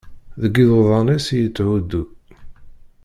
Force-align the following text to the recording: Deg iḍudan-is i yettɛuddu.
Deg 0.41 0.53
iḍudan-is 0.63 1.27
i 1.35 1.37
yettɛuddu. 1.41 2.03